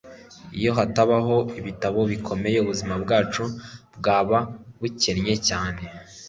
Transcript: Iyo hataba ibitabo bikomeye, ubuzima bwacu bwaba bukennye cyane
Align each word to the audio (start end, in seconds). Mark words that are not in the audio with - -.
Iyo 0.57 0.71
hataba 0.77 1.15
ibitabo 1.59 1.99
bikomeye, 2.11 2.57
ubuzima 2.59 2.93
bwacu 3.03 3.43
bwaba 3.97 4.37
bukennye 4.79 5.35
cyane 5.47 5.81